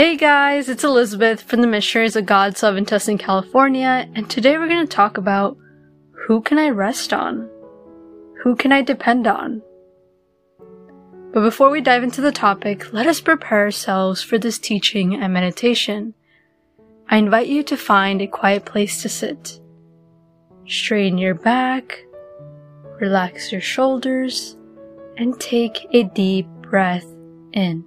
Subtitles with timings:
[0.00, 2.86] Hey guys, it's Elizabeth from the Missionaries of God's Love in
[3.18, 5.58] California, and today we're going to talk about
[6.26, 7.50] who can I rest on?
[8.42, 9.60] Who can I depend on?
[11.34, 15.34] But before we dive into the topic, let us prepare ourselves for this teaching and
[15.34, 16.14] meditation.
[17.10, 19.60] I invite you to find a quiet place to sit.
[20.66, 22.06] Straighten your back,
[22.98, 24.56] relax your shoulders,
[25.18, 27.04] and take a deep breath
[27.52, 27.84] in.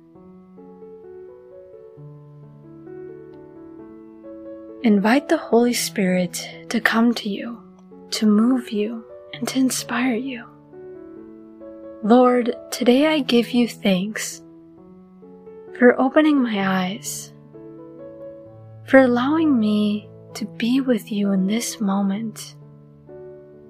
[4.84, 7.58] Invite the Holy Spirit to come to you,
[8.12, 10.46] to move you, and to inspire you.
[12.04, 14.42] Lord, today I give you thanks
[15.80, 17.32] for opening my eyes,
[18.86, 22.56] for allowing me to be with you in this moment.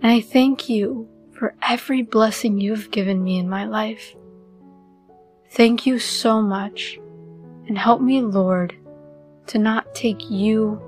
[0.01, 4.15] And I thank you for every blessing you have given me in my life.
[5.51, 6.97] Thank you so much,
[7.67, 8.75] and help me, Lord,
[9.45, 10.81] to not take you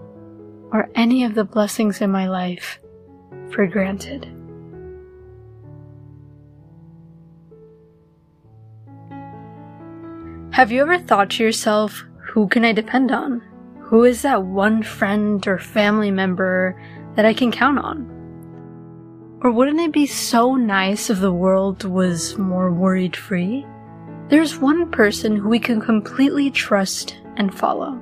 [0.75, 2.79] or any of the blessings in my life
[3.51, 4.25] for granted.
[10.51, 13.41] Have you ever thought to yourself, who can I depend on?
[13.83, 16.75] Who is that one friend or family member
[17.15, 18.11] that I can count on?
[19.41, 23.65] Or wouldn't it be so nice if the world was more worried free?
[24.27, 27.97] There's one person who we can completely trust and follow.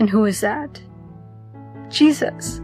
[0.00, 0.80] And who is that?
[1.94, 2.60] Jesus.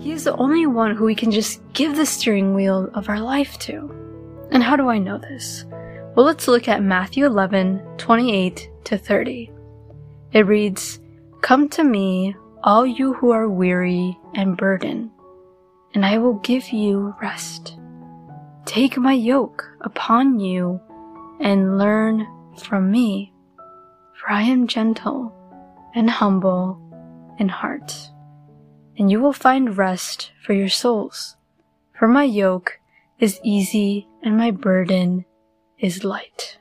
[0.00, 3.20] He is the only one who we can just give the steering wheel of our
[3.20, 3.94] life to.
[4.50, 5.66] And how do I know this?
[6.16, 9.52] Well, let's look at Matthew 11, 28 to 30.
[10.32, 10.98] It reads,
[11.42, 15.10] Come to me, all you who are weary and burdened,
[15.94, 17.76] and I will give you rest.
[18.64, 20.80] Take my yoke upon you
[21.38, 23.32] and learn from me,
[24.14, 25.34] for I am gentle
[25.94, 26.80] and humble
[27.38, 28.10] in heart
[28.98, 31.36] and you will find rest for your souls.
[31.96, 32.80] For my yoke
[33.20, 35.24] is easy and my burden
[35.78, 36.58] is light.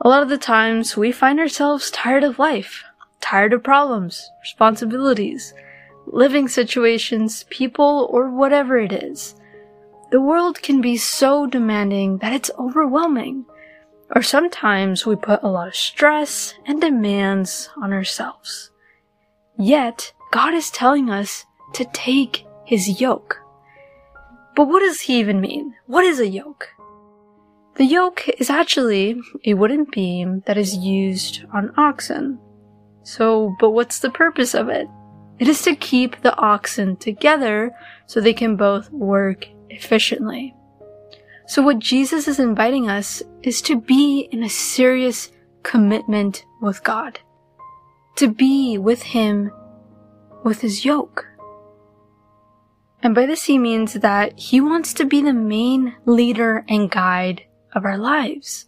[0.00, 2.84] A lot of the times we find ourselves tired of life,
[3.20, 5.54] tired of problems, responsibilities,
[6.06, 9.34] living situations, people, or whatever it is.
[10.10, 13.46] The world can be so demanding that it's overwhelming.
[14.14, 18.70] Or sometimes we put a lot of stress and demands on ourselves.
[19.58, 23.40] Yet, God is telling us to take his yoke.
[24.56, 25.74] But what does he even mean?
[25.86, 26.68] What is a yoke?
[27.76, 32.38] The yoke is actually a wooden beam that is used on oxen.
[33.02, 34.88] So, but what's the purpose of it?
[35.38, 37.72] It is to keep the oxen together
[38.06, 40.54] so they can both work efficiently.
[41.46, 45.30] So what Jesus is inviting us is to be in a serious
[45.62, 47.18] commitment with God
[48.16, 49.50] to be with him
[50.44, 51.26] with his yoke.
[53.02, 57.44] And by this he means that he wants to be the main leader and guide
[57.74, 58.66] of our lives.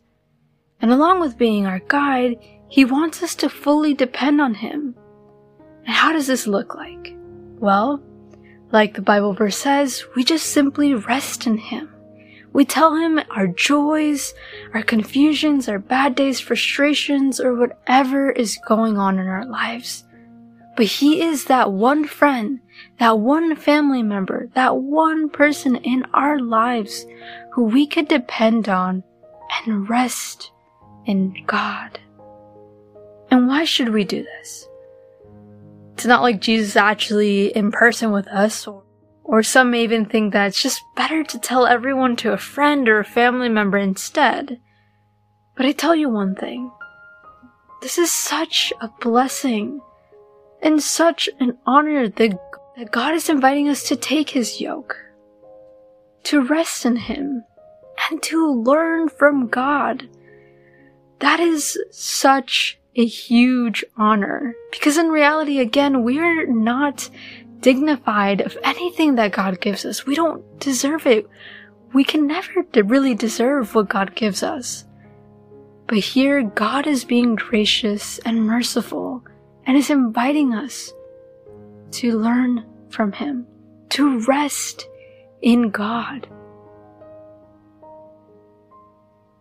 [0.81, 2.37] And along with being our guide,
[2.69, 4.95] he wants us to fully depend on him.
[5.87, 7.15] And how does this look like?
[7.59, 8.03] Well,
[8.73, 11.96] like the Bible verse says, we just simply rest in him.
[12.57, 14.33] We tell him our joys,
[14.73, 20.05] our confusions, our bad days, frustrations, or whatever is going on in our lives.
[20.75, 22.61] But he is that one friend,
[22.99, 27.05] that one family member, that one person in our lives
[27.53, 29.05] who we could depend on
[29.67, 30.51] and rest
[31.05, 32.01] in God.
[33.31, 34.67] And why should we do this?
[35.93, 38.86] It's not like Jesus actually in person with us or
[39.27, 42.89] or some may even think that it's just better to tell everyone to a friend
[42.89, 44.61] or a family member instead.
[45.57, 46.71] But I tell you one thing.
[47.83, 49.81] This is such a blessing
[50.63, 52.39] and such an honor that,
[52.91, 54.97] God is inviting us to take His yoke,
[56.25, 57.43] to rest in Him,
[58.11, 60.09] and to learn from God.
[61.21, 67.09] That is such a huge honor because in reality, again, we're not
[67.67, 70.07] dignified of anything that God gives us.
[70.07, 71.29] We don't deserve it.
[71.93, 74.85] We can never really deserve what God gives us.
[75.89, 79.25] But here, God is being gracious and merciful
[79.67, 80.93] and is inviting us
[81.99, 83.49] to learn from Him,
[83.89, 84.87] to rest
[85.43, 86.29] in God.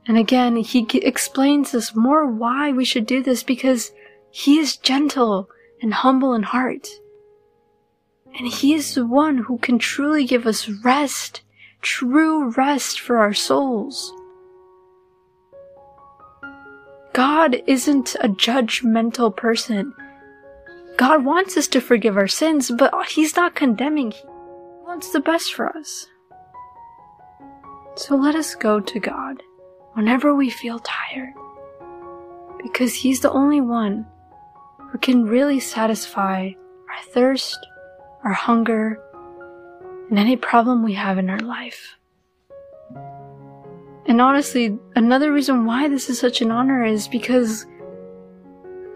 [0.08, 3.92] And again, He explains us more why we should do this because
[4.32, 5.48] He is gentle
[5.80, 6.88] and humble in heart.
[8.38, 11.42] And He is the one who can truly give us rest,
[11.82, 14.14] true rest for our souls.
[17.14, 19.94] God isn't a judgmental person.
[20.98, 24.12] God wants us to forgive our sins, but He's not condemning.
[24.12, 26.08] He wants the best for us.
[27.96, 29.42] So let us go to God
[29.94, 31.34] whenever we feel tired,
[32.62, 34.06] because He's the only one
[34.92, 37.58] who can really satisfy our thirst,
[38.26, 39.00] our hunger,
[40.10, 41.96] and any problem we have in our life.
[44.08, 47.66] And honestly, another reason why this is such an honor is because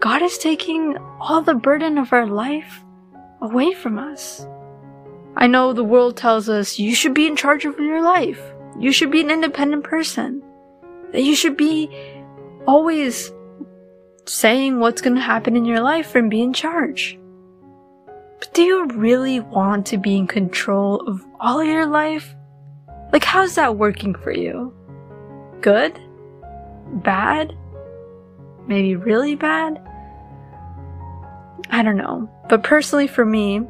[0.00, 2.82] God is taking all the burden of our life
[3.40, 4.46] away from us.
[5.36, 8.40] I know the world tells us you should be in charge of your life.
[8.78, 10.42] You should be an independent person.
[11.12, 11.90] That you should be
[12.66, 13.32] always
[14.26, 17.19] saying what's going to happen in your life and be in charge.
[18.40, 22.34] But do you really want to be in control of all your life?
[23.12, 24.74] Like, how's that working for you?
[25.60, 26.00] Good?
[27.04, 27.54] Bad?
[28.66, 29.80] Maybe really bad?
[31.70, 32.30] I don't know.
[32.48, 33.60] But personally, for me,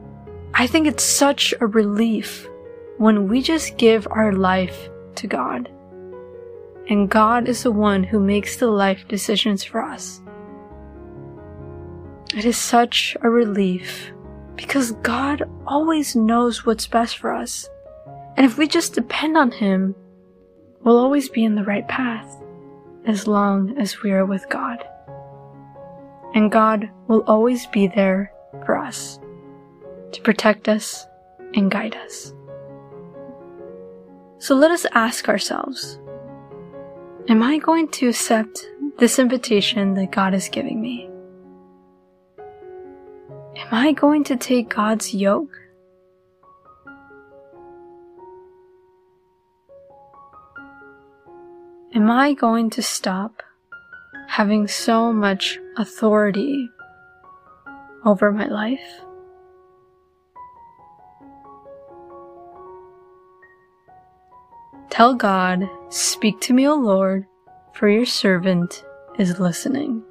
[0.54, 2.48] I think it's such a relief
[2.98, 5.68] when we just give our life to God.
[6.88, 10.20] And God is the one who makes the life decisions for us.
[12.36, 14.12] It is such a relief
[14.60, 17.66] because God always knows what's best for us.
[18.36, 19.94] And if we just depend on Him,
[20.82, 22.36] we'll always be in the right path
[23.06, 24.86] as long as we are with God.
[26.34, 28.34] And God will always be there
[28.66, 29.18] for us
[30.12, 31.06] to protect us
[31.54, 32.34] and guide us.
[34.38, 35.98] So let us ask ourselves
[37.30, 38.66] Am I going to accept
[38.98, 41.08] this invitation that God is giving me?
[43.60, 45.56] Am I going to take God's yoke?
[51.94, 53.42] Am I going to stop
[54.28, 56.68] having so much authority
[58.04, 59.00] over my life?
[64.88, 67.26] Tell God, Speak to me, O Lord,
[67.72, 68.84] for your servant
[69.18, 70.04] is listening.